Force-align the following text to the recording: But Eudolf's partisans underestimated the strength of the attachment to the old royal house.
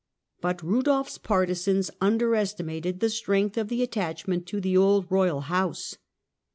But 0.41 0.63
Eudolf's 0.63 1.19
partisans 1.19 1.91
underestimated 2.01 3.01
the 3.01 3.09
strength 3.11 3.55
of 3.55 3.67
the 3.69 3.83
attachment 3.83 4.47
to 4.47 4.59
the 4.59 4.75
old 4.75 5.05
royal 5.11 5.41
house. 5.41 5.95